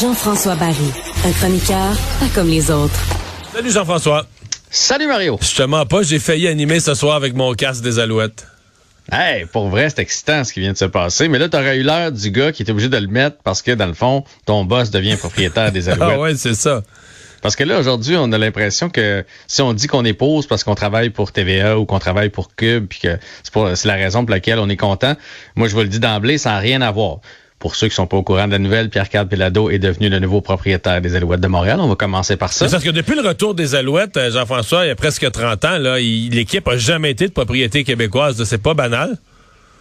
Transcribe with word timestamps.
Jean-François 0.00 0.54
Barry, 0.56 0.90
un 1.26 1.32
chroniqueur 1.32 1.94
pas 2.18 2.26
comme 2.34 2.48
les 2.48 2.70
autres. 2.70 2.98
Salut 3.54 3.70
Jean-François. 3.70 4.26
Salut 4.70 5.06
Mario. 5.06 5.38
Je 5.42 5.54
te 5.54 5.62
mens 5.64 5.84
pas, 5.84 6.02
j'ai 6.02 6.18
failli 6.18 6.48
animer 6.48 6.80
ce 6.80 6.94
soir 6.94 7.16
avec 7.16 7.34
mon 7.34 7.52
casque 7.52 7.82
des 7.82 7.98
Alouettes. 7.98 8.46
Hey, 9.10 9.44
pour 9.46 9.68
vrai, 9.68 9.90
c'est 9.90 10.00
excitant 10.00 10.44
ce 10.44 10.52
qui 10.52 10.60
vient 10.60 10.72
de 10.72 10.78
se 10.78 10.86
passer. 10.86 11.28
Mais 11.28 11.38
là, 11.38 11.48
t'aurais 11.48 11.76
eu 11.76 11.82
l'air 11.82 12.10
du 12.10 12.30
gars 12.30 12.52
qui 12.52 12.62
était 12.62 12.72
obligé 12.72 12.88
de 12.88 12.96
le 12.96 13.08
mettre 13.08 13.36
parce 13.44 13.60
que, 13.60 13.72
dans 13.72 13.86
le 13.86 13.92
fond, 13.94 14.24
ton 14.46 14.64
boss 14.64 14.90
devient 14.90 15.16
propriétaire 15.16 15.72
des 15.72 15.88
Alouettes. 15.90 16.10
Ah 16.14 16.18
ouais, 16.20 16.34
c'est 16.36 16.54
ça. 16.54 16.82
Parce 17.42 17.56
que 17.56 17.64
là, 17.64 17.78
aujourd'hui, 17.78 18.16
on 18.16 18.30
a 18.32 18.38
l'impression 18.38 18.88
que 18.88 19.24
si 19.48 19.60
on 19.60 19.74
dit 19.74 19.88
qu'on 19.88 20.04
est 20.04 20.14
parce 20.48 20.62
qu'on 20.64 20.76
travaille 20.76 21.10
pour 21.10 21.32
TVA 21.32 21.78
ou 21.78 21.84
qu'on 21.84 21.98
travaille 21.98 22.30
pour 22.30 22.54
Cube, 22.54 22.86
puis 22.88 23.00
que 23.00 23.18
c'est 23.74 23.88
la 23.88 23.94
raison 23.94 24.24
pour 24.24 24.30
laquelle 24.30 24.60
on 24.60 24.68
est 24.68 24.76
content, 24.76 25.16
moi, 25.56 25.68
je 25.68 25.74
vous 25.74 25.80
le 25.80 25.88
dis 25.88 25.98
d'emblée, 25.98 26.38
ça 26.38 26.50
n'a 26.50 26.58
rien 26.58 26.80
à 26.80 26.90
voir. 26.92 27.18
Pour 27.58 27.76
ceux 27.76 27.88
qui 27.88 27.94
sont 27.94 28.06
pas 28.06 28.16
au 28.16 28.22
courant 28.22 28.46
de 28.46 28.52
la 28.52 28.58
nouvelle, 28.58 28.90
Pierre-Carl 28.90 29.28
Pelado 29.28 29.70
est 29.70 29.78
devenu 29.78 30.08
le 30.08 30.18
nouveau 30.18 30.40
propriétaire 30.40 31.00
des 31.00 31.14
Alouettes 31.14 31.40
de 31.40 31.46
Montréal. 31.48 31.78
On 31.80 31.88
va 31.88 31.94
commencer 31.94 32.36
par 32.36 32.52
ça. 32.52 32.68
Parce 32.68 32.82
que 32.82 32.90
depuis 32.90 33.14
le 33.14 33.26
retour 33.26 33.54
des 33.54 33.74
Alouettes, 33.76 34.16
euh, 34.16 34.30
Jean-François, 34.32 34.84
il 34.84 34.88
y 34.88 34.90
a 34.90 34.96
presque 34.96 35.30
30 35.30 35.64
ans, 35.64 35.78
l'équipe 35.78 36.66
a 36.66 36.76
jamais 36.76 37.10
été 37.12 37.28
de 37.28 37.32
propriété 37.32 37.84
québécoise. 37.84 38.42
C'est 38.44 38.62
pas 38.62 38.74
banal? 38.74 39.16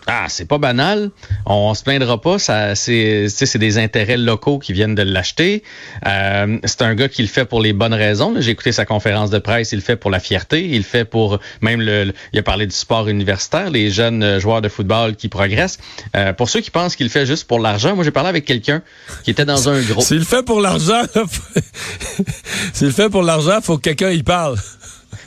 Ah, 0.07 0.25
c'est 0.29 0.45
pas 0.47 0.57
banal. 0.57 1.11
On 1.45 1.73
se 1.73 1.83
plaindra 1.83 2.19
pas. 2.19 2.39
Ça, 2.39 2.75
c'est, 2.75 3.25
tu 3.25 3.29
sais, 3.29 3.45
c'est 3.45 3.59
des 3.59 3.77
intérêts 3.77 4.17
locaux 4.17 4.57
qui 4.59 4.73
viennent 4.73 4.95
de 4.95 5.03
l'acheter. 5.03 5.63
Euh, 6.07 6.57
c'est 6.63 6.81
un 6.81 6.95
gars 6.95 7.07
qui 7.07 7.21
le 7.21 7.27
fait 7.27 7.45
pour 7.45 7.61
les 7.61 7.71
bonnes 7.73 7.93
raisons. 7.93 8.33
J'ai 8.39 8.51
écouté 8.51 8.71
sa 8.71 8.85
conférence 8.85 9.29
de 9.29 9.39
presse. 9.39 9.71
Il 9.71 9.75
le 9.77 9.81
fait 9.81 9.95
pour 9.95 10.09
la 10.11 10.19
fierté. 10.19 10.65
Il 10.67 10.77
le 10.77 10.83
fait 10.83 11.05
pour 11.05 11.39
même 11.61 11.81
le. 11.81 12.05
le- 12.05 12.13
il 12.33 12.39
a 12.39 12.43
parlé 12.43 12.65
du 12.65 12.75
sport 12.75 13.07
universitaire, 13.09 13.69
les 13.69 13.91
jeunes 13.91 14.23
euh, 14.23 14.39
joueurs 14.39 14.61
de 14.61 14.69
football 14.69 15.15
qui 15.15 15.27
progressent. 15.29 15.77
Euh, 16.15 16.33
pour 16.33 16.49
ceux 16.49 16.61
qui 16.61 16.71
pensent 16.71 16.95
qu'il 16.95 17.05
le 17.05 17.11
fait 17.11 17.25
juste 17.25 17.45
pour 17.47 17.59
l'argent, 17.59 17.95
moi 17.95 18.03
j'ai 18.03 18.11
parlé 18.11 18.29
avec 18.29 18.45
quelqu'un 18.45 18.81
qui 19.23 19.31
était 19.31 19.45
dans 19.45 19.69
un 19.69 19.81
groupe. 19.81 20.03
S'il 20.03 20.17
le 20.19 20.23
fait 20.25 20.43
pour 20.43 20.61
l'argent, 20.61 21.01
s'il 22.73 22.87
le 22.87 22.93
fait 22.93 23.09
pour 23.09 23.23
l'argent, 23.23 23.59
faut 23.61 23.77
que 23.77 23.83
quelqu'un 23.83 24.11
y 24.11 24.23
parle. 24.23 24.57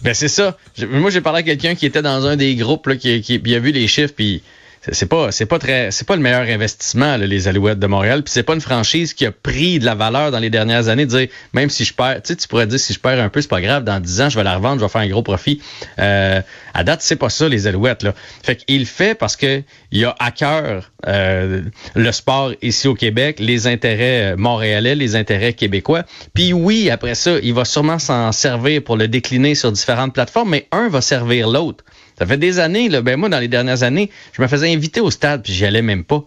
Ben 0.02 0.14
c'est 0.14 0.28
ça. 0.28 0.56
Moi 0.90 1.10
j'ai 1.10 1.20
parlé 1.20 1.40
à 1.40 1.42
quelqu'un 1.42 1.74
qui 1.74 1.86
était 1.86 2.02
dans 2.02 2.26
un 2.26 2.36
des 2.36 2.54
groupes 2.56 2.86
là, 2.88 2.96
qui, 2.96 3.20
qui, 3.22 3.40
qui 3.40 3.54
a 3.54 3.58
vu 3.58 3.72
les 3.72 3.86
chiffres 3.86 4.12
puis 4.14 4.42
c'est- 4.92 5.06
pas 5.06 5.32
c'est 5.32 5.46
pas 5.46 5.58
très 5.58 5.90
c'est 5.90 6.06
pas 6.06 6.16
le 6.16 6.22
meilleur 6.22 6.42
investissement 6.42 7.16
les 7.16 7.48
Alouettes 7.48 7.78
de 7.78 7.86
Montréal. 7.86 8.22
Puis 8.22 8.32
c'est 8.32 8.42
pas 8.42 8.54
une 8.54 8.60
franchise 8.60 9.14
qui 9.14 9.26
a 9.26 9.32
pris 9.32 9.78
de 9.78 9.84
la 9.84 9.94
valeur 9.94 10.30
dans 10.30 10.38
les 10.38 10.50
dernières 10.50 10.88
années 10.88 11.06
de 11.06 11.10
dire 11.16 11.28
même 11.52 11.70
si 11.70 11.84
je 11.84 11.94
perds 11.94 12.22
tu 12.22 12.32
sais 12.32 12.36
tu 12.36 12.48
pourrais 12.48 12.66
dire 12.66 12.78
si 12.78 12.92
je 12.92 12.98
perds 13.00 13.20
un 13.20 13.28
peu 13.28 13.40
c'est 13.40 13.48
pas 13.48 13.60
grave 13.60 13.84
dans 13.84 14.00
10 14.00 14.20
ans 14.20 14.28
je 14.28 14.36
vais 14.38 14.44
la 14.44 14.56
revendre 14.56 14.80
je 14.80 14.84
vais 14.84 14.90
faire 14.90 15.00
un 15.02 15.08
gros 15.08 15.22
profit. 15.22 15.60
Euh, 15.98 16.40
à 16.74 16.84
date 16.84 17.02
c'est 17.02 17.16
pas 17.16 17.28
ça 17.30 17.48
les 17.48 17.66
Alouettes 17.66 18.02
là. 18.02 18.14
Fait 18.42 18.56
qu'il 18.56 18.86
fait 18.86 19.14
parce 19.14 19.36
que 19.36 19.62
il 19.92 20.04
a 20.04 20.14
à 20.18 20.30
cœur 20.30 20.90
euh, 21.06 21.62
le 21.94 22.12
sport 22.12 22.52
ici 22.62 22.88
au 22.88 22.94
Québec 22.94 23.36
les 23.40 23.66
intérêts 23.66 24.36
montréalais 24.36 24.94
les 24.94 25.16
intérêts 25.16 25.52
québécois. 25.52 26.02
Puis 26.34 26.52
oui 26.52 26.90
après 26.90 27.14
ça 27.14 27.38
il 27.42 27.54
va 27.54 27.64
sûrement 27.64 27.98
s'en 27.98 28.32
servir 28.32 28.82
pour 28.82 28.96
le 28.96 29.08
décliner 29.08 29.54
sur 29.54 29.72
différentes 29.72 30.12
plateformes 30.14 30.50
mais 30.50 30.66
un 30.72 30.88
va 30.88 31.00
servir 31.00 31.48
l'autre 31.48 31.84
ça 32.18 32.26
fait 32.26 32.36
des 32.38 32.58
années, 32.60 32.88
là, 32.88 33.00
ben 33.02 33.16
moi, 33.16 33.28
dans 33.28 33.38
les 33.40 33.48
dernières 33.48 33.82
années, 33.82 34.10
je 34.32 34.42
me 34.42 34.46
faisais 34.48 34.72
inviter 34.72 35.00
au 35.00 35.10
stade, 35.10 35.42
puis 35.42 35.52
j'y 35.52 35.64
allais 35.66 35.82
même 35.82 36.04
pas. 36.04 36.22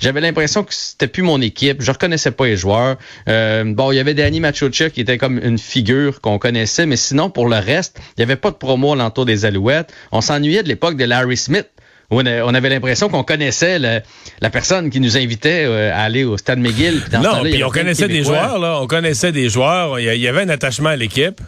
J'avais 0.00 0.20
l'impression 0.22 0.62
que 0.64 0.72
c'était 0.72 1.06
plus 1.08 1.22
mon 1.22 1.40
équipe. 1.42 1.82
Je 1.82 1.90
reconnaissais 1.90 2.30
pas 2.30 2.46
les 2.46 2.56
joueurs. 2.56 2.96
Euh, 3.28 3.64
bon, 3.66 3.92
il 3.92 3.96
y 3.96 3.98
avait 3.98 4.14
Danny 4.14 4.40
Machocha 4.40 4.88
qui 4.88 5.02
était 5.02 5.18
comme 5.18 5.38
une 5.38 5.58
figure 5.58 6.20
qu'on 6.22 6.38
connaissait, 6.38 6.86
mais 6.86 6.96
sinon, 6.96 7.28
pour 7.28 7.46
le 7.46 7.56
reste, 7.56 8.00
il 8.16 8.20
y 8.20 8.22
avait 8.22 8.36
pas 8.36 8.50
de 8.52 8.56
promo 8.56 8.92
alentour 8.94 9.26
des 9.26 9.44
Alouettes. 9.44 9.92
On 10.12 10.22
s'ennuyait 10.22 10.62
de 10.62 10.68
l'époque 10.68 10.96
de 10.96 11.04
Larry 11.04 11.36
Smith. 11.36 11.66
où 12.10 12.20
On 12.20 12.54
avait 12.54 12.70
l'impression 12.70 13.08
qu'on 13.08 13.22
connaissait 13.22 13.78
le- 13.78 14.00
la 14.40 14.50
personne 14.50 14.88
qui 14.90 14.98
nous 14.98 15.16
invitait 15.18 15.64
euh, 15.66 15.92
à 15.92 15.98
aller 16.04 16.24
au 16.24 16.36
stade 16.38 16.58
McGill. 16.58 17.00
Puis 17.02 17.10
dans 17.10 17.22
ce 17.22 17.26
Non, 17.28 17.42
puis 17.42 17.62
on 17.62 17.70
connaissait 17.70 18.08
des 18.08 18.24
joueurs, 18.24 18.58
là. 18.58 18.80
On 18.80 18.86
connaissait 18.86 19.32
des 19.32 19.48
joueurs. 19.50 20.00
Il 20.00 20.16
y 20.20 20.26
avait 20.28 20.42
un 20.42 20.48
attachement 20.48 20.88
à 20.88 20.96
l'équipe. 20.96 21.40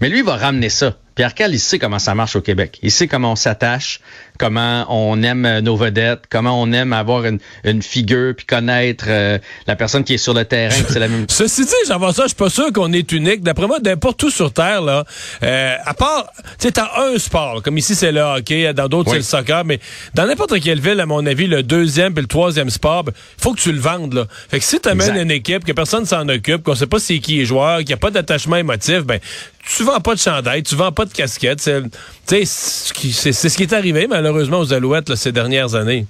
Mais 0.00 0.08
lui, 0.08 0.18
il 0.20 0.24
va 0.24 0.36
ramener 0.36 0.68
ça. 0.70 0.96
Pierre 1.20 1.34
Cal, 1.34 1.52
il 1.52 1.60
sait 1.60 1.78
comment 1.78 1.98
ça 1.98 2.14
marche 2.14 2.34
au 2.34 2.40
Québec. 2.40 2.78
Il 2.82 2.90
sait 2.90 3.06
comment 3.06 3.32
on 3.32 3.36
s'attache, 3.36 4.00
comment 4.38 4.86
on 4.88 5.22
aime 5.22 5.44
euh, 5.44 5.60
nos 5.60 5.76
vedettes, 5.76 6.22
comment 6.30 6.58
on 6.58 6.72
aime 6.72 6.94
avoir 6.94 7.26
une, 7.26 7.38
une 7.62 7.82
figure, 7.82 8.34
puis 8.34 8.46
connaître 8.46 9.04
euh, 9.06 9.38
la 9.66 9.76
personne 9.76 10.02
qui 10.02 10.14
est 10.14 10.16
sur 10.16 10.32
le 10.32 10.46
terrain. 10.46 10.74
c'est 10.88 10.98
la 10.98 11.08
même. 11.08 11.26
Ceci 11.28 11.66
dit, 11.66 11.74
Jean-François, 11.86 12.24
je 12.24 12.28
suis 12.28 12.36
pas 12.36 12.48
sûr 12.48 12.72
qu'on 12.72 12.90
est 12.94 13.12
unique. 13.12 13.42
D'après 13.42 13.66
moi, 13.66 13.76
n'importe 13.84 14.22
où 14.22 14.30
sur 14.30 14.50
Terre, 14.50 14.80
là, 14.80 15.04
euh, 15.42 15.76
à 15.84 15.92
part, 15.92 16.32
tu 16.58 16.68
sais, 16.68 16.72
t'as 16.72 16.88
un 17.02 17.18
sport, 17.18 17.62
comme 17.62 17.76
ici 17.76 17.94
c'est 17.94 18.12
le 18.12 18.22
hockey, 18.22 18.72
dans 18.72 18.88
d'autres 18.88 19.10
Oui. 19.10 19.18
c'est 19.22 19.36
le 19.36 19.42
soccer, 19.42 19.66
mais 19.66 19.78
dans 20.14 20.24
n'importe 20.24 20.58
quelle 20.60 20.80
ville, 20.80 21.00
à 21.00 21.04
mon 21.04 21.26
avis, 21.26 21.48
le 21.48 21.62
deuxième 21.62 22.14
et 22.16 22.22
le 22.22 22.28
troisième 22.28 22.70
sport, 22.70 23.04
il 23.08 23.12
faut 23.42 23.52
que 23.52 23.60
tu 23.60 23.72
le 23.72 23.80
vendes, 23.80 24.14
là. 24.14 24.24
Fait 24.48 24.58
que 24.58 24.64
si 24.64 24.80
t'amènes 24.80 25.10
Exact. 25.10 25.22
une 25.22 25.30
équipe, 25.32 25.64
que 25.66 25.72
personne 25.72 26.06
s'en 26.06 26.26
occupe, 26.30 26.62
qu'on 26.62 26.74
sait 26.74 26.86
pas 26.86 26.98
c'est 26.98 27.18
qui 27.18 27.42
est 27.42 27.44
joueur, 27.44 27.80
qu'il 27.80 27.88
n'y 27.88 27.92
a 27.92 27.98
pas 27.98 28.10
d'attachement 28.10 28.56
émotif, 28.56 29.00
ben, 29.04 29.20
tu 29.64 29.82
vends 29.84 30.00
pas 30.00 30.14
de 30.14 30.20
chandail, 30.20 30.62
tu 30.62 30.74
vends 30.74 30.92
pas 30.92 31.04
de 31.04 31.12
casquette. 31.12 31.60
C'est, 31.60 32.44
ce 32.44 32.92
qui- 32.92 33.62
est 33.62 33.72
arrivé, 33.72 34.06
malheureusement, 34.08 34.60
aux 34.60 34.72
Alouettes, 34.72 35.14
ces 35.14 35.32
dernières 35.32 35.74
années. 35.74 36.06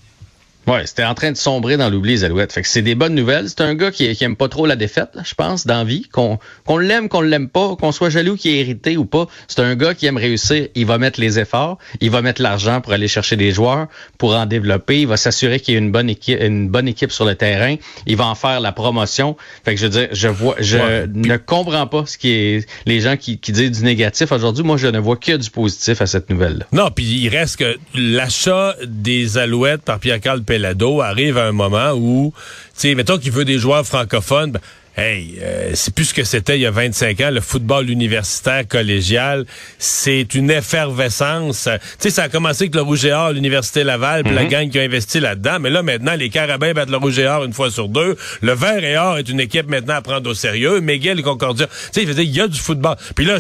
Ouais, 0.67 0.87
c'était 0.87 1.05
en 1.05 1.15
train 1.15 1.33
de 1.33 1.37
sombrer 1.37 1.77
dans 1.77 1.89
l'oubli, 1.91 2.13
les 2.13 2.25
Alouettes. 2.25 2.53
Fait 2.53 2.63
que 2.63 2.69
c'est 2.69 2.83
des 2.83 2.95
bonnes 2.95 3.15
nouvelles. 3.15 3.49
C'est 3.49 3.63
un 3.63 3.75
gars 3.75 3.91
qui, 3.91 4.15
qui 4.15 4.25
aime 4.25 4.37
pas 4.37 4.49
trop 4.49 4.67
la 4.67 4.77
défaite, 4.77 5.09
là, 5.15 5.23
je 5.25 5.35
pense, 5.35 5.67
dans 5.67 5.79
la 5.79 5.85
vie. 5.85 6.03
Qu'on 6.13 6.39
qu'on 6.67 6.79
l'aime, 6.79 7.09
qu'on 7.09 7.23
l'aime 7.23 7.49
pas, 7.49 7.77
qu'on 7.77 7.93
soit 7.93 8.11
jaloux, 8.11 8.37
qu'il 8.37 8.53
est 8.53 8.61
irrité 8.61 8.97
ou 8.97 9.05
pas. 9.05 9.27
C'est 9.49 9.61
un 9.61 9.75
gars 9.75 9.95
qui 9.95 10.07
aime 10.07 10.17
réussir. 10.19 10.69
Il 10.75 10.87
va 10.87 10.99
mettre 10.99 11.21
les 11.21 11.39
efforts, 11.39 11.79
il 12.01 12.11
va 12.11 12.23
mettre 12.23 12.43
l'argent 12.43 12.81
pour 12.81 12.93
aller 12.93 13.09
chercher 13.09 13.37
des 13.37 13.53
joueurs, 13.53 13.89
pour 14.19 14.35
en 14.37 14.47
développer. 14.47 15.01
Il 15.01 15.07
va 15.07 15.17
s'assurer 15.17 15.61
qu'il 15.61 15.75
y 15.75 15.77
a 15.77 15.81
une 15.81 15.91
bonne 15.93 16.11
équipe, 16.11 16.39
une 16.41 16.69
bonne 16.69 16.89
équipe 16.89 17.11
sur 17.11 17.25
le 17.25 17.35
terrain. 17.35 17.77
Il 18.07 18.17
va 18.17 18.27
en 18.27 18.35
faire 18.35 18.61
la 18.61 18.73
promotion. 18.73 19.37
Fait 19.65 19.75
que 19.75 19.81
je 19.81 19.87
veux 19.87 19.91
dire, 19.91 20.09
je 20.13 20.29
vois, 20.29 20.57
je 20.61 20.77
Ouais. 20.79 21.07
ne 21.13 21.37
comprends 21.37 21.87
pas 21.87 22.05
ce 22.07 22.17
qui 22.19 22.31
est 22.31 22.69
les 22.87 23.01
gens 23.01 23.17
qui, 23.17 23.39
qui 23.39 23.53
disent 23.53 23.71
du 23.73 23.83
négatif 23.85 24.31
aujourd'hui. 24.33 24.63
Moi, 24.65 24.77
je 24.77 24.87
ne 24.87 24.99
vois 24.99 25.17
que 25.17 25.37
du 25.37 25.51
positif 25.51 26.01
à 26.01 26.07
cette 26.07 26.31
nouvelle-là. 26.31 26.67
Non, 26.73 26.91
puis 26.95 27.05
il 27.05 27.29
reste 27.29 27.57
que 27.57 27.77
l'achat 27.95 28.75
des 28.87 29.39
Alouettes 29.39 29.83
par 29.83 29.99
Pierre-Carl 30.01 30.43
Arrive 31.01 31.39
à 31.39 31.47
un 31.47 31.53
moment 31.53 31.93
où, 31.93 32.33
tu 32.35 32.81
sais, 32.81 32.95
mettons 32.95 33.19
qu'il 33.19 33.33
veut 33.33 33.45
des 33.45 33.59
joueurs 33.59 33.87
francophones, 33.87 34.53
ben, 34.53 34.61
hey, 34.97 35.39
euh, 35.41 35.71
c'est 35.75 35.95
plus 35.95 36.07
ce 36.07 36.15
que 36.15 36.25
c'était 36.25 36.57
il 36.59 36.63
y 36.63 36.67
a 36.67 36.71
25 36.71 37.21
ans, 37.21 37.31
le 37.31 37.41
football 37.41 37.89
universitaire 37.89 38.67
collégial, 38.69 39.47
c'est 39.79 40.35
une 40.35 40.51
effervescence. 40.51 41.69
Tu 41.73 41.81
sais, 41.99 42.11
ça 42.11 42.25
a 42.25 42.29
commencé 42.29 42.65
avec 42.65 42.75
le 42.75 42.83
Rouge 42.83 43.05
et 43.07 43.13
Or, 43.13 43.33
l'Université 43.33 43.85
Laval, 43.85 44.25
puis 44.25 44.35
la 44.35 44.45
gang 44.45 44.69
qui 44.71 44.79
a 44.79 44.83
investi 44.83 45.21
là-dedans, 45.21 45.59
mais 45.61 45.71
là, 45.71 45.83
maintenant, 45.83 46.15
les 46.17 46.29
Carabins 46.29 46.73
battent 46.73 46.91
le 46.91 46.97
Rouge 46.99 47.19
et 47.19 47.27
Or 47.27 47.45
une 47.45 47.53
fois 47.53 47.71
sur 47.71 47.89
deux. 47.89 48.17
Le 48.43 48.53
Vert 48.53 48.85
et 48.85 48.97
Or 48.99 49.19
est 49.19 49.29
une 49.29 49.41
équipe 49.41 49.69
maintenant 49.69 49.95
à 49.95 50.03
prendre 50.03 50.29
au 50.29 50.35
sérieux. 50.35 50.81
McGill 50.81 51.19
et 51.19 51.23
Concordia. 51.23 51.67
Tu 51.67 51.73
sais, 51.93 52.03
il 52.03 52.09
faisait, 52.09 52.25
il 52.25 52.31
y 52.37 52.41
a 52.41 52.49
du 52.49 52.59
football. 52.59 52.97
Puis 53.15 53.25
là, 53.25 53.39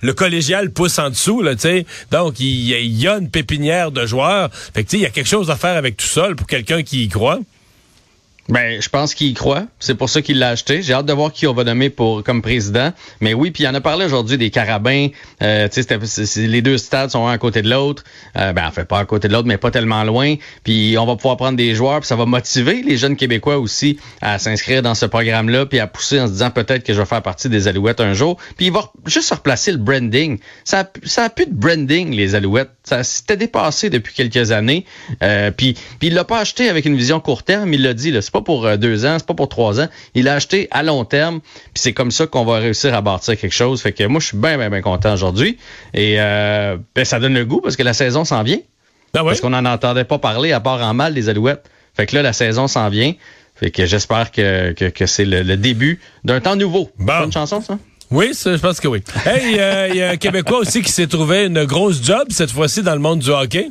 le 0.00 0.12
collégial 0.12 0.70
pousse 0.70 0.98
en 0.98 1.10
dessous, 1.10 1.42
là, 1.42 1.54
tu 1.54 1.62
sais. 1.62 1.86
Donc, 2.10 2.40
il 2.40 2.46
y, 2.68 2.74
a- 2.74 2.78
il 2.78 2.98
y 2.98 3.06
a 3.08 3.18
une 3.18 3.30
pépinière 3.30 3.90
de 3.90 4.06
joueurs. 4.06 4.50
Fait 4.74 4.84
que, 4.84 4.88
tu 4.88 4.92
sais, 4.92 4.96
il 4.98 5.02
y 5.02 5.06
a 5.06 5.10
quelque 5.10 5.28
chose 5.28 5.50
à 5.50 5.56
faire 5.56 5.76
avec 5.76 5.96
tout 5.96 6.06
ça, 6.06 6.28
là, 6.28 6.34
pour 6.34 6.46
quelqu'un 6.46 6.82
qui 6.82 7.04
y 7.04 7.08
croit. 7.08 7.40
Ben, 8.50 8.82
je 8.82 8.88
pense 8.88 9.14
qu'il 9.14 9.28
y 9.28 9.34
croit. 9.34 9.64
C'est 9.78 9.94
pour 9.94 10.10
ça 10.10 10.22
qu'il 10.22 10.40
l'a 10.40 10.48
acheté. 10.50 10.82
J'ai 10.82 10.92
hâte 10.92 11.06
de 11.06 11.12
voir 11.12 11.32
qui 11.32 11.46
on 11.46 11.54
va 11.54 11.62
nommer 11.62 11.88
pour 11.88 12.24
comme 12.24 12.42
président. 12.42 12.92
Mais 13.20 13.32
oui, 13.32 13.52
puis 13.52 13.62
il 13.62 13.68
en 13.68 13.74
a 13.74 13.80
parlé 13.80 14.04
aujourd'hui 14.04 14.38
des 14.38 14.50
carabins. 14.50 15.06
Euh, 15.40 15.68
sais, 15.70 15.86
les 16.36 16.60
deux 16.60 16.76
stades 16.76 17.10
sont 17.10 17.28
un 17.28 17.32
à 17.32 17.38
côté 17.38 17.62
de 17.62 17.70
l'autre. 17.70 18.02
Euh, 18.36 18.52
ben, 18.52 18.66
en 18.66 18.72
fait, 18.72 18.84
pas 18.84 18.98
à 18.98 19.04
côté 19.04 19.28
de 19.28 19.32
l'autre, 19.32 19.46
mais 19.46 19.56
pas 19.56 19.70
tellement 19.70 20.02
loin. 20.02 20.34
Puis 20.64 20.96
on 20.98 21.06
va 21.06 21.14
pouvoir 21.14 21.36
prendre 21.36 21.56
des 21.56 21.76
joueurs, 21.76 22.00
puis 22.00 22.08
ça 22.08 22.16
va 22.16 22.26
motiver 22.26 22.82
les 22.82 22.96
jeunes 22.96 23.14
Québécois 23.14 23.58
aussi 23.58 23.98
à 24.20 24.40
s'inscrire 24.40 24.82
dans 24.82 24.96
ce 24.96 25.06
programme-là, 25.06 25.66
puis 25.66 25.78
à 25.78 25.86
pousser 25.86 26.20
en 26.20 26.26
se 26.26 26.32
disant 26.32 26.50
peut-être 26.50 26.82
que 26.82 26.92
je 26.92 26.98
vais 26.98 27.06
faire 27.06 27.22
partie 27.22 27.48
des 27.48 27.68
Alouettes 27.68 28.00
un 28.00 28.14
jour. 28.14 28.36
Puis 28.56 28.66
il 28.66 28.72
va 28.72 28.90
juste 29.06 29.32
replacer 29.32 29.70
le 29.70 29.78
branding. 29.78 30.40
Ça 30.64 30.80
a, 30.80 30.84
ça 31.04 31.24
a 31.24 31.30
plus 31.30 31.46
de 31.46 31.54
branding, 31.54 32.12
les 32.12 32.34
Alouettes. 32.34 32.70
Ça 32.82 33.04
s'était 33.04 33.36
dépassé 33.36 33.90
depuis 33.90 34.12
quelques 34.12 34.50
années. 34.50 34.84
Euh, 35.22 35.52
puis, 35.52 35.74
puis 36.00 36.08
il 36.08 36.14
l'a 36.14 36.24
pas 36.24 36.40
acheté 36.40 36.68
avec 36.68 36.84
une 36.84 36.96
vision 36.96 37.20
court 37.20 37.44
terme. 37.44 37.72
Il 37.72 37.82
l'a 37.82 37.94
dit, 37.94 38.10
là, 38.10 38.20
pas 38.40 38.44
pour 38.44 38.66
euh, 38.66 38.76
deux 38.76 39.04
ans, 39.04 39.16
c'est 39.18 39.26
pas 39.26 39.34
pour 39.34 39.48
trois 39.48 39.80
ans. 39.80 39.88
Il 40.14 40.24
l'a 40.24 40.34
acheté 40.34 40.68
à 40.70 40.82
long 40.82 41.04
terme. 41.04 41.40
Puis 41.40 41.82
c'est 41.82 41.92
comme 41.92 42.10
ça 42.10 42.26
qu'on 42.26 42.44
va 42.44 42.58
réussir 42.58 42.94
à 42.94 43.00
bâtir 43.00 43.36
quelque 43.36 43.52
chose. 43.52 43.82
Fait 43.82 43.92
que 43.92 44.04
moi, 44.04 44.20
je 44.20 44.28
suis 44.28 44.36
bien, 44.36 44.56
bien, 44.56 44.70
bien 44.70 44.82
content 44.82 45.12
aujourd'hui. 45.12 45.58
Et 45.94 46.16
euh, 46.18 46.76
ben, 46.94 47.04
ça 47.04 47.20
donne 47.20 47.34
le 47.34 47.44
goût 47.44 47.60
parce 47.60 47.76
que 47.76 47.82
la 47.82 47.92
saison 47.92 48.24
s'en 48.24 48.42
vient. 48.42 48.58
Oui? 49.14 49.20
Parce 49.24 49.40
qu'on 49.40 49.50
n'en 49.50 49.64
entendait 49.64 50.04
pas 50.04 50.18
parler 50.18 50.52
à 50.52 50.60
part 50.60 50.80
en 50.82 50.94
mal 50.94 51.14
des 51.14 51.28
Alouettes. 51.28 51.68
Fait 51.94 52.06
que 52.06 52.14
là, 52.14 52.22
la 52.22 52.32
saison 52.32 52.68
s'en 52.68 52.88
vient. 52.88 53.12
Fait 53.56 53.70
que 53.70 53.84
j'espère 53.84 54.30
que, 54.30 54.72
que, 54.72 54.86
que 54.86 55.06
c'est 55.06 55.24
le, 55.24 55.42
le 55.42 55.56
début 55.56 56.00
d'un 56.24 56.40
temps 56.40 56.56
nouveau. 56.56 56.90
Bon. 56.98 57.06
Pas 57.06 57.24
une 57.24 57.32
chanson, 57.32 57.60
ça? 57.60 57.78
Oui, 58.10 58.34
ça, 58.34 58.56
je 58.56 58.60
pense 58.60 58.80
que 58.80 58.88
oui. 58.88 59.02
Hey, 59.24 59.58
euh, 59.58 59.88
il 59.88 59.96
y 59.96 60.02
a 60.02 60.10
un 60.10 60.16
Québécois 60.16 60.58
aussi 60.58 60.82
qui 60.82 60.90
s'est 60.90 61.06
trouvé 61.06 61.44
une 61.44 61.64
grosse 61.64 62.02
job 62.02 62.26
cette 62.30 62.50
fois-ci 62.50 62.82
dans 62.82 62.94
le 62.94 63.00
monde 63.00 63.20
du 63.20 63.30
hockey. 63.30 63.70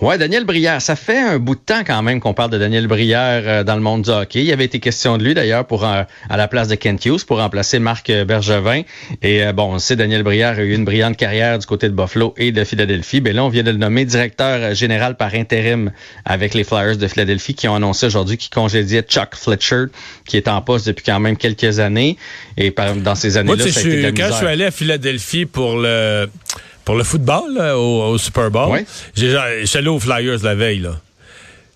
Ouais, 0.00 0.18
Daniel 0.18 0.44
Brière. 0.44 0.80
Ça 0.82 0.96
fait 0.96 1.18
un 1.18 1.38
bout 1.38 1.54
de 1.54 1.60
temps 1.60 1.82
quand 1.86 2.02
même 2.02 2.20
qu'on 2.20 2.34
parle 2.34 2.50
de 2.50 2.58
Daniel 2.58 2.86
Brière 2.86 3.42
euh, 3.46 3.64
dans 3.64 3.74
le 3.76 3.80
monde 3.82 4.02
du 4.02 4.10
hockey. 4.10 4.40
Il 4.40 4.46
y 4.46 4.52
avait 4.52 4.64
été 4.64 4.80
question 4.80 5.18
de 5.18 5.24
lui 5.24 5.34
d'ailleurs 5.34 5.66
pour 5.66 5.84
euh, 5.84 6.02
à 6.28 6.36
la 6.36 6.48
place 6.48 6.68
de 6.68 6.74
Kent 6.74 7.04
Hughes 7.06 7.24
pour 7.26 7.38
remplacer 7.38 7.78
Marc 7.78 8.10
euh, 8.10 8.24
Bergevin. 8.24 8.82
Et 9.22 9.44
euh, 9.44 9.52
bon, 9.52 9.74
on 9.74 9.78
sait 9.78 9.96
Daniel 9.96 10.22
Brière 10.22 10.58
a 10.58 10.62
eu 10.62 10.74
une 10.74 10.84
brillante 10.84 11.16
carrière 11.16 11.58
du 11.58 11.66
côté 11.66 11.88
de 11.88 11.94
Buffalo 11.94 12.34
et 12.36 12.52
de 12.52 12.64
Philadelphie. 12.64 13.20
Ben 13.20 13.34
là, 13.34 13.44
on 13.44 13.48
vient 13.48 13.62
de 13.62 13.70
le 13.70 13.76
nommer 13.78 14.04
directeur 14.04 14.74
général 14.74 15.16
par 15.16 15.34
intérim 15.34 15.92
avec 16.24 16.54
les 16.54 16.64
Flyers 16.64 16.96
de 16.96 17.06
Philadelphie 17.08 17.54
qui 17.54 17.68
ont 17.68 17.74
annoncé 17.74 18.06
aujourd'hui 18.06 18.36
qu'ils 18.36 18.50
congédiaient 18.50 19.02
Chuck 19.02 19.34
Fletcher, 19.34 19.84
qui 20.26 20.36
est 20.36 20.48
en 20.48 20.60
poste 20.62 20.86
depuis 20.86 21.04
quand 21.04 21.20
même 21.20 21.36
quelques 21.36 21.78
années. 21.80 22.16
Et 22.56 22.70
par, 22.70 22.94
dans 22.96 23.14
ces 23.14 23.30
Moi, 23.30 23.38
années-là, 23.40 23.64
sais, 23.64 23.70
ça 23.70 23.80
a 23.80 23.82
je 23.82 23.88
été 23.88 23.96
de 23.96 24.02
suis- 24.02 24.02
la 24.02 24.10
quand 24.12 24.16
je 24.16 24.22
suis 24.22 24.32
misère. 24.34 24.48
allé 24.48 24.64
à 24.64 24.70
Philadelphie 24.70 25.46
pour 25.46 25.76
le 25.78 26.28
pour 26.84 26.96
le 26.96 27.04
football 27.04 27.54
là, 27.54 27.76
au, 27.78 28.02
au 28.10 28.18
Super 28.18 28.50
Bowl, 28.50 28.70
Ouais. 28.72 28.86
j'ai 29.14 29.36
allé 29.36 29.88
aux 29.88 30.00
Flyers 30.00 30.42
la 30.42 30.54
veille 30.54 30.80
là. 30.80 31.00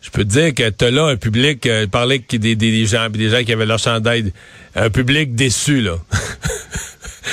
Je 0.03 0.11
peux 0.11 0.23
te 0.25 0.29
dire 0.29 0.53
que 0.55 0.69
t'as 0.69 0.91
là 0.91 1.07
un 1.07 1.17
public, 1.17 1.65
euh, 1.67 1.87
parler 1.87 2.19
des, 2.29 2.39
des, 2.39 2.55
des 2.57 2.85
gens, 2.87 3.09
des 3.09 3.31
gens 3.31 3.43
qui 3.43 3.53
avaient 3.55 3.65
leur 3.65 3.79
chandail, 3.79 4.33
un 4.75 4.91
public 4.91 5.35
déçu 5.35 5.81
là. 5.81 5.97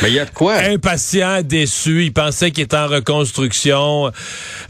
Mais 0.01 0.09
il 0.09 0.15
y 0.15 0.19
a 0.19 0.25
de 0.25 0.31
quoi? 0.31 0.55
impatient, 0.57 1.41
déçu. 1.43 2.05
Il 2.05 2.13
pensait 2.13 2.51
qu'il 2.51 2.63
était 2.63 2.77
en 2.77 2.88
reconstruction. 2.88 4.11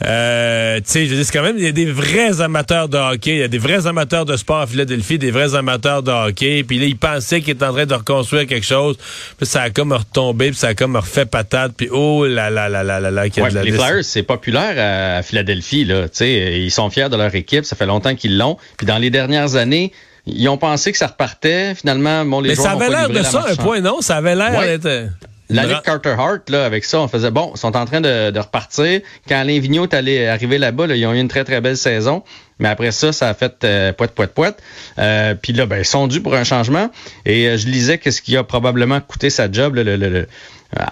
Euh, 0.06 0.78
tu 0.78 0.84
sais, 0.86 1.06
je 1.08 1.22
c'est 1.22 1.32
quand 1.32 1.44
même, 1.44 1.58
il 1.58 1.64
y 1.64 1.68
a 1.68 1.72
des 1.72 1.86
vrais 1.86 2.42
amateurs 2.42 2.90
de 2.90 2.98
hockey. 2.98 3.32
Il 3.32 3.38
y 3.38 3.44
a 3.44 3.48
des 3.48 3.58
vrais 3.58 3.88
amateurs 3.88 4.26
de 4.26 4.36
sport 4.36 4.62
à 4.62 4.68
Philadelphie, 4.68 5.18
des 5.18 5.32
vrais 5.32 5.56
amateurs 5.56 6.04
de 6.04 6.12
hockey. 6.12 6.64
Puis 6.64 6.80
là, 6.80 6.86
il 6.86 6.98
pensait 6.98 7.42
qu'il 7.42 7.52
était 7.52 7.66
en 7.66 7.74
train 7.74 7.86
de 7.86 7.94
reconstruire 7.94 8.48
quelque 8.48 8.66
chose. 8.66 8.98
Puis 9.38 9.46
ça 9.46 9.62
a 9.64 9.70
comme 9.70 9.94
retombé, 9.94 10.50
puis 10.50 10.58
ça 10.58 10.70
a 10.70 10.74
comme 10.74 10.96
refait 10.96 11.26
patate. 11.26 11.74
Puis 11.78 11.90
oh 11.92 12.26
là 12.26 12.50
là 12.50 12.70
là 12.70 12.84
là 12.84 13.00
là 13.00 13.12
là. 13.12 13.30
qu'il 13.30 13.38
y 13.38 13.40
a 13.42 13.44
Ouais, 13.44 13.52
de 13.52 13.56
la 13.56 13.64
les 13.64 13.72
Flyers, 13.72 14.04
c'est 14.04 14.24
populaire 14.24 15.18
à 15.20 15.24
Philadelphie. 15.24 15.86
Là. 15.86 16.04
Tu 16.04 16.18
sais, 16.18 16.60
Ils 16.60 16.72
sont 16.72 16.90
fiers 16.90 17.10
de 17.10 17.18
leur 17.18 17.34
équipe. 17.36 17.66
Ça 17.66 17.76
fait 17.76 17.86
longtemps 17.86 18.16
qu'ils 18.16 18.38
l'ont. 18.38 18.58
Puis 18.78 18.88
dans 18.88 18.98
les 18.98 19.10
dernières 19.10 19.56
années, 19.56 19.92
ils 20.26 20.48
ont 20.50 20.58
pensé 20.58 20.92
que 20.92 20.98
ça 20.98 21.08
repartait. 21.08 21.76
Finalement, 21.76 22.24
bon, 22.26 22.40
les 22.42 22.50
Mais 22.50 22.56
joueurs 22.56 22.68
ça 22.68 22.74
avait 22.74 22.90
l'air 22.90 23.10
de 23.10 23.16
la 23.16 23.24
ça, 23.24 23.46
un 23.50 23.56
point, 23.56 23.80
non? 23.82 24.02
Ça 24.02 24.18
avait 24.18 24.36
l'air 24.36 24.58
Ouais. 24.58 24.66
d'être... 24.78 24.86
euh, 24.86 25.08
L'année 25.50 25.72
Bra- 25.74 25.80
de 25.82 25.84
Carter 25.86 26.16
Hart, 26.18 26.50
là, 26.50 26.64
avec 26.66 26.86
ça, 26.86 27.02
on 27.02 27.10
faisait 27.10 27.30
bon, 27.30 27.52
ils 27.54 27.60
sont 27.60 27.76
en 27.76 27.84
train 27.86 28.00
de, 28.00 28.32
de 28.32 28.40
repartir. 28.40 29.02
Quand 29.28 29.36
Alain 29.38 29.60
Vigneault 29.60 29.84
est 29.84 29.94
allé 29.94 30.26
arriver 30.28 30.58
là-bas, 30.58 30.88
là, 30.88 30.96
ils 30.96 31.06
ont 31.06 31.14
eu 31.14 31.20
une 31.20 31.28
très, 31.28 31.44
très 31.44 31.60
belle 31.60 31.76
saison. 31.76 32.24
Mais 32.60 32.70
après 32.70 32.92
ça, 32.92 33.12
ça 33.12 33.28
a 33.28 33.34
fait 33.34 33.56
euh, 33.66 33.92
poète, 33.92 34.12
poète, 34.12 34.34
poète. 34.34 34.58
Euh, 34.98 35.36
Puis 35.36 35.52
là, 35.52 35.66
ben, 35.66 35.80
ils 35.80 35.86
sont 35.86 36.08
dus 36.08 36.22
pour 36.22 36.36
un 36.36 36.46
changement. 36.46 36.90
Et 37.26 37.48
euh, 37.50 37.58
je 37.58 37.68
lisais 37.68 37.98
que 37.98 38.12
ce 38.12 38.22
qui 38.22 38.38
a 38.38 38.44
probablement 38.46 39.02
coûté 39.02 39.30
sa 39.30 39.52
job, 39.52 39.76
là, 39.76 39.84
le, 39.84 39.98
le- 39.98 40.10
le- 40.10 40.28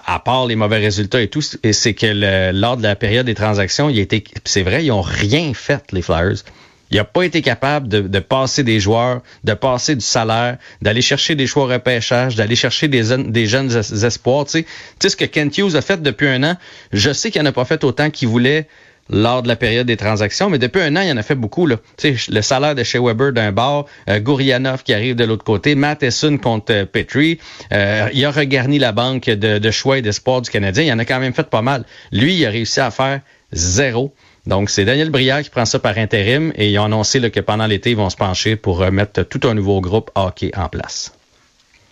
à 0.06 0.18
part 0.18 0.44
les 0.46 0.56
mauvais 0.56 0.76
résultats 0.76 1.22
et 1.22 1.28
tout, 1.28 1.40
et 1.62 1.72
c'est 1.72 1.94
que 1.94 2.50
lors 2.52 2.76
de 2.76 2.82
la 2.82 2.96
période 2.96 3.24
des 3.24 3.34
transactions, 3.34 3.88
il 3.88 3.98
été, 3.98 4.22
c'est 4.44 4.60
vrai, 4.62 4.84
ils 4.84 4.92
ont 4.92 5.00
rien 5.00 5.52
fait, 5.54 5.82
les 5.92 6.02
Flyers. 6.02 6.42
Il 6.90 6.96
n'a 6.96 7.04
pas 7.04 7.22
été 7.22 7.40
capable 7.42 7.88
de, 7.88 8.00
de 8.00 8.18
passer 8.18 8.64
des 8.64 8.80
joueurs, 8.80 9.22
de 9.44 9.54
passer 9.54 9.94
du 9.94 10.04
salaire, 10.04 10.58
d'aller 10.82 11.02
chercher 11.02 11.34
des 11.34 11.46
choix 11.46 11.66
repêchage, 11.66 12.36
d'aller 12.36 12.56
chercher 12.56 12.88
des, 12.88 13.02
jeunes 13.46 13.70
es- 13.76 14.04
espoirs. 14.04 14.46
Tu 14.46 14.66
sais, 15.00 15.08
ce 15.08 15.16
que 15.16 15.24
Kent 15.24 15.56
Hughes 15.58 15.76
a 15.76 15.82
fait 15.82 16.02
depuis 16.02 16.28
un 16.28 16.42
an? 16.42 16.56
Je 16.92 17.12
sais 17.12 17.30
qu'il 17.30 17.42
n'en 17.42 17.50
a 17.50 17.52
pas 17.52 17.64
fait 17.64 17.84
autant 17.84 18.10
qu'il 18.10 18.28
voulait 18.28 18.66
lors 19.12 19.42
de 19.42 19.48
la 19.48 19.56
période 19.56 19.88
des 19.88 19.96
transactions, 19.96 20.50
mais 20.50 20.58
depuis 20.58 20.80
un 20.82 20.94
an, 20.96 21.00
il 21.00 21.10
en 21.10 21.16
a 21.16 21.22
fait 21.24 21.34
beaucoup. 21.34 21.66
Là. 21.66 21.76
Tu 21.96 22.16
sais, 22.16 22.30
le 22.32 22.42
salaire 22.42 22.76
de 22.76 22.84
chez 22.84 22.98
Weber 23.00 23.32
d'un 23.32 23.50
bord, 23.50 23.86
euh, 24.08 24.20
Gourianov 24.20 24.84
qui 24.84 24.94
arrive 24.94 25.16
de 25.16 25.24
l'autre 25.24 25.42
côté, 25.44 25.74
Matheson 25.74 26.38
contre 26.38 26.72
euh, 26.72 26.86
Petrie. 26.86 27.38
Euh, 27.72 28.08
il 28.12 28.24
a 28.24 28.30
regarni 28.30 28.78
la 28.78 28.92
banque 28.92 29.24
de, 29.24 29.58
de 29.58 29.70
choix 29.72 29.98
et 29.98 30.02
d'espoir 30.02 30.42
du 30.42 30.50
Canadien. 30.50 30.84
Il 30.84 30.92
en 30.92 30.98
a 31.00 31.04
quand 31.04 31.18
même 31.18 31.34
fait 31.34 31.48
pas 31.50 31.62
mal. 31.62 31.84
Lui, 32.12 32.36
il 32.36 32.46
a 32.46 32.50
réussi 32.50 32.78
à 32.80 32.92
faire 32.92 33.20
zéro. 33.52 34.14
Donc, 34.50 34.68
c'est 34.68 34.84
Daniel 34.84 35.10
Brière 35.10 35.42
qui 35.44 35.48
prend 35.48 35.64
ça 35.64 35.78
par 35.78 35.96
intérim 35.96 36.52
et 36.56 36.72
ils 36.72 36.78
ont 36.80 36.86
annoncé 36.86 37.20
que 37.30 37.38
pendant 37.38 37.68
l'été, 37.68 37.90
ils 37.92 37.96
vont 37.96 38.10
se 38.10 38.16
pencher 38.16 38.56
pour 38.56 38.78
remettre 38.78 39.22
tout 39.22 39.46
un 39.46 39.54
nouveau 39.54 39.80
groupe 39.80 40.10
hockey 40.16 40.50
en 40.56 40.68
place. 40.68 41.14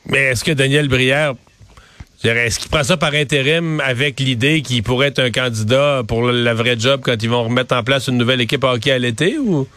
Mais 0.07 0.25
est-ce 0.25 0.43
que 0.43 0.51
Daniel 0.51 0.89
Brière, 0.89 1.35
est-ce 2.25 2.59
qu'il 2.59 2.69
prend 2.69 2.83
ça 2.83 2.97
par 2.97 3.15
intérim 3.15 3.81
avec 3.81 4.19
l'idée 4.19 4.63
qu'il 4.63 4.83
pourrait 4.83 5.07
être 5.07 5.21
un 5.21 5.31
candidat 5.31 6.03
pour 6.09 6.33
la 6.33 6.53
vraie 6.53 6.77
job 6.77 7.01
quand 7.05 7.23
ils 7.23 7.31
vont 7.31 7.45
remettre 7.45 7.77
en 7.77 7.85
place 7.85 8.09
une 8.09 8.17
nouvelle 8.17 8.41
équipe 8.41 8.65
hockey 8.65 8.91
à 8.91 8.99
l'été 8.99 9.39
ou? 9.39 9.69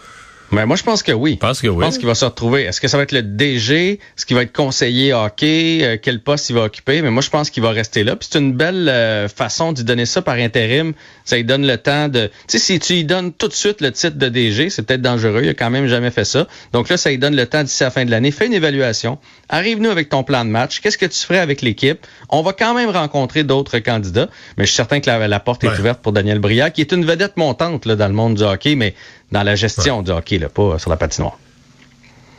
Mais 0.51 0.65
moi, 0.65 0.75
je 0.75 0.83
pense 0.83 1.01
que 1.03 1.11
oui. 1.11 1.33
Je 1.33 1.37
pense 1.47 1.61
que 1.61 1.67
oui. 1.67 1.77
Je 1.79 1.85
pense 1.85 1.97
qu'il 1.97 2.07
va 2.07 2.15
se 2.15 2.25
retrouver. 2.25 2.63
Est-ce 2.63 2.81
que 2.81 2.87
ça 2.87 2.97
va 2.97 3.03
être 3.03 3.13
le 3.13 3.21
DG? 3.23 3.93
Est-ce 3.93 4.25
qu'il 4.25 4.35
va 4.35 4.43
être 4.43 4.51
conseiller 4.53 5.13
hockey? 5.13 5.79
Euh, 5.83 5.97
quel 6.01 6.21
poste 6.21 6.49
il 6.49 6.53
va 6.55 6.63
occuper? 6.63 7.01
Mais 7.01 7.09
moi, 7.09 7.21
je 7.21 7.29
pense 7.29 7.49
qu'il 7.49 7.63
va 7.63 7.69
rester 7.71 8.03
là. 8.03 8.15
Puis 8.17 8.27
c'est 8.31 8.39
une 8.39 8.53
belle 8.53 8.89
euh, 8.89 9.27
façon 9.29 9.71
d'y 9.71 9.83
donner 9.83 10.05
ça 10.05 10.21
par 10.21 10.35
intérim. 10.35 10.93
Ça 11.23 11.37
lui 11.37 11.45
donne 11.45 11.65
le 11.65 11.77
temps 11.77 12.09
de... 12.09 12.27
Tu 12.47 12.57
sais, 12.57 12.59
si 12.59 12.79
tu 12.79 12.93
lui 12.93 13.03
donnes 13.05 13.31
tout 13.31 13.47
de 13.47 13.53
suite 13.53 13.79
le 13.81 13.91
titre 13.91 14.17
de 14.17 14.27
DG, 14.27 14.69
c'est 14.69 14.81
peut-être 14.81 15.01
dangereux. 15.01 15.41
Il 15.43 15.49
a 15.49 15.53
quand 15.53 15.69
même 15.69 15.87
jamais 15.87 16.11
fait 16.11 16.25
ça. 16.25 16.47
Donc 16.73 16.89
là, 16.89 16.97
ça 16.97 17.09
lui 17.11 17.17
donne 17.17 17.35
le 17.35 17.45
temps 17.45 17.63
d'ici 17.63 17.83
la 17.83 17.89
fin 17.91 18.03
de 18.03 18.11
l'année. 18.11 18.31
Fais 18.31 18.47
une 18.47 18.53
évaluation. 18.53 19.19
Arrive-nous 19.47 19.89
avec 19.89 20.09
ton 20.09 20.23
plan 20.23 20.43
de 20.43 20.49
match. 20.49 20.81
Qu'est-ce 20.81 20.97
que 20.97 21.05
tu 21.05 21.19
ferais 21.19 21.39
avec 21.39 21.61
l'équipe? 21.61 22.05
On 22.29 22.41
va 22.41 22.51
quand 22.53 22.73
même 22.73 22.89
rencontrer 22.89 23.43
d'autres 23.43 23.79
candidats. 23.79 24.27
Mais 24.57 24.65
je 24.65 24.69
suis 24.71 24.75
certain 24.75 24.99
que 24.99 25.09
la, 25.09 25.27
la 25.27 25.39
porte 25.39 25.61
Ouais. 25.63 25.69
est 25.75 25.79
ouverte 25.79 26.01
pour 26.01 26.11
Daniel 26.11 26.39
Briard, 26.39 26.71
qui 26.73 26.81
est 26.81 26.91
une 26.91 27.05
vedette 27.05 27.37
montante 27.37 27.85
là, 27.85 27.95
dans 27.95 28.07
le 28.07 28.13
monde 28.13 28.33
du 28.35 28.41
hockey, 28.43 28.73
mais 28.75 28.95
dans 29.31 29.43
la 29.43 29.55
gestion 29.55 30.01
du 30.01 30.11
hockey, 30.11 30.37
là, 30.39 30.49
pas 30.49 30.77
sur 30.79 30.89
la 30.89 30.97
patinoire. 30.97 31.37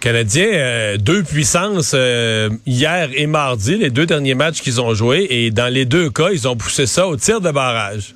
Canadiens, 0.00 0.52
euh, 0.52 0.96
deux 0.96 1.22
puissances 1.22 1.92
euh, 1.94 2.50
hier 2.66 3.08
et 3.14 3.26
mardi, 3.26 3.76
les 3.76 3.90
deux 3.90 4.04
derniers 4.04 4.34
matchs 4.34 4.60
qu'ils 4.60 4.80
ont 4.80 4.94
joués, 4.94 5.26
et 5.30 5.50
dans 5.52 5.72
les 5.72 5.84
deux 5.84 6.10
cas, 6.10 6.30
ils 6.32 6.48
ont 6.48 6.56
poussé 6.56 6.86
ça 6.86 7.06
au 7.06 7.16
tir 7.16 7.40
de 7.40 7.50
barrage. 7.50 8.14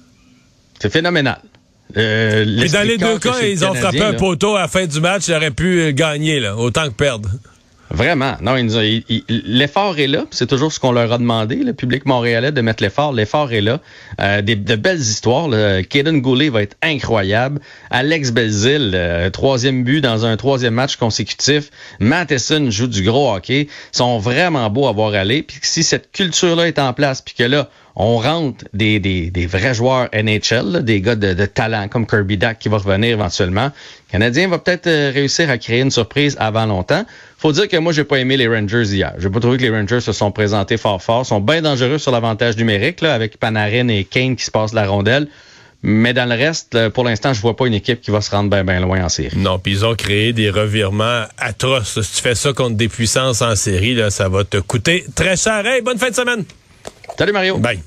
C'est 0.80 0.92
phénoménal. 0.92 1.40
Euh, 1.96 2.44
Et 2.64 2.68
dans 2.68 2.86
les 2.86 2.98
deux 2.98 3.18
cas, 3.20 3.40
ils 3.42 3.64
ont 3.64 3.68
Canadien, 3.72 3.80
frappé 3.80 4.02
un 4.02 4.14
poteau 4.14 4.56
à 4.56 4.62
la 4.62 4.68
fin 4.68 4.84
du 4.86 5.00
match, 5.00 5.28
ils 5.28 5.34
auraient 5.34 5.52
pu 5.52 5.80
euh, 5.80 5.92
gagner, 5.92 6.40
là, 6.40 6.56
autant 6.56 6.86
que 6.86 6.94
perdre. 6.94 7.30
Vraiment. 7.96 8.34
Non, 8.42 8.56
l'effort 9.28 9.98
est 9.98 10.06
là. 10.06 10.26
C'est 10.30 10.46
toujours 10.46 10.70
ce 10.70 10.78
qu'on 10.78 10.92
leur 10.92 11.10
a 11.14 11.16
demandé, 11.16 11.56
le 11.56 11.72
public 11.72 12.04
montréalais, 12.04 12.52
de 12.52 12.60
mettre 12.60 12.82
l'effort. 12.82 13.14
L'effort 13.14 13.54
est 13.54 13.62
là. 13.62 13.80
Euh, 14.20 14.42
des, 14.42 14.54
de 14.54 14.76
belles 14.76 15.00
histoires. 15.00 15.48
Là. 15.48 15.82
Kaden 15.82 16.20
Goulet 16.20 16.50
va 16.50 16.60
être 16.60 16.76
incroyable. 16.82 17.58
Alex 17.90 18.32
Belzil, 18.32 18.90
euh, 18.92 19.30
troisième 19.30 19.82
but 19.82 20.02
dans 20.02 20.26
un 20.26 20.36
troisième 20.36 20.74
match 20.74 20.96
consécutif. 20.96 21.70
Matheson 21.98 22.70
joue 22.70 22.86
du 22.86 23.02
gros 23.02 23.34
hockey. 23.34 23.62
Ils 23.62 23.96
sont 23.96 24.18
vraiment 24.18 24.68
beaux 24.68 24.88
à 24.88 24.92
voir 24.92 25.14
aller. 25.14 25.42
Puis 25.42 25.58
si 25.62 25.82
cette 25.82 26.12
culture-là 26.12 26.68
est 26.68 26.78
en 26.78 26.92
place, 26.92 27.22
puis 27.22 27.34
que 27.34 27.44
là, 27.44 27.70
on 27.98 28.18
rentre 28.18 28.66
des, 28.74 29.00
des, 29.00 29.30
des 29.30 29.46
vrais 29.46 29.72
joueurs 29.72 30.10
NHL, 30.12 30.70
là, 30.70 30.80
des 30.82 31.00
gars 31.00 31.16
de, 31.16 31.32
de 31.32 31.46
talent 31.46 31.88
comme 31.88 32.06
Kirby 32.06 32.36
Dack 32.36 32.58
qui 32.58 32.68
va 32.68 32.76
revenir 32.76 33.12
éventuellement. 33.12 33.70
Le 34.08 34.12
Canadien 34.12 34.48
va 34.48 34.58
peut-être 34.58 34.86
euh, 34.86 35.10
réussir 35.12 35.48
à 35.48 35.56
créer 35.56 35.80
une 35.80 35.90
surprise 35.90 36.36
avant 36.38 36.66
longtemps. 36.66 37.06
Faut 37.46 37.52
dire 37.52 37.68
que 37.68 37.76
moi, 37.76 37.92
j'ai 37.92 38.02
pas 38.02 38.18
aimé 38.18 38.36
les 38.36 38.48
Rangers 38.48 38.92
hier. 38.92 39.14
J'ai 39.18 39.30
pas 39.30 39.38
trouvé 39.38 39.56
que 39.56 39.62
les 39.62 39.70
Rangers 39.70 40.00
se 40.00 40.10
sont 40.10 40.32
présentés 40.32 40.76
fort 40.76 41.00
fort. 41.00 41.22
Ils 41.22 41.28
sont 41.28 41.38
bien 41.38 41.62
dangereux 41.62 41.98
sur 41.98 42.10
l'avantage 42.10 42.56
numérique, 42.56 43.00
là, 43.02 43.14
avec 43.14 43.36
Panarin 43.38 43.86
et 43.86 44.02
Kane 44.02 44.34
qui 44.34 44.44
se 44.44 44.50
passent 44.50 44.72
la 44.72 44.84
rondelle. 44.84 45.28
Mais 45.80 46.12
dans 46.12 46.28
le 46.28 46.34
reste, 46.34 46.88
pour 46.88 47.04
l'instant, 47.04 47.32
je 47.34 47.40
vois 47.40 47.54
pas 47.54 47.68
une 47.68 47.74
équipe 47.74 48.00
qui 48.00 48.10
va 48.10 48.20
se 48.20 48.32
rendre 48.32 48.50
bien 48.50 48.64
bien 48.64 48.80
loin 48.80 49.04
en 49.04 49.08
série. 49.08 49.38
Non, 49.38 49.60
puis 49.60 49.74
ils 49.74 49.84
ont 49.86 49.94
créé 49.94 50.32
des 50.32 50.50
revirements 50.50 51.22
atroces. 51.38 52.00
Si 52.00 52.16
tu 52.16 52.20
fais 52.20 52.34
ça 52.34 52.52
contre 52.52 52.74
des 52.74 52.88
puissances 52.88 53.42
en 53.42 53.54
série, 53.54 53.94
là, 53.94 54.10
ça 54.10 54.28
va 54.28 54.42
te 54.42 54.56
coûter 54.56 55.04
très 55.14 55.36
cher. 55.36 55.64
Hey, 55.64 55.82
bonne 55.82 55.98
fin 55.98 56.10
de 56.10 56.16
semaine! 56.16 56.44
Salut 57.16 57.30
Mario! 57.30 57.58
Bye! 57.58 57.78